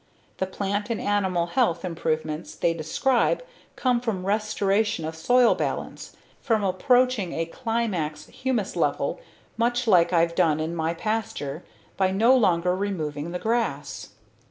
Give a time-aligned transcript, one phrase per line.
[0.39, 3.43] The plant and animal health improvements they describe
[3.75, 9.19] come from restoration of soil balance, from approaching a climax humus level
[9.57, 11.63] much like I've done in my pasture
[11.97, 14.09] by no longer removing the grass.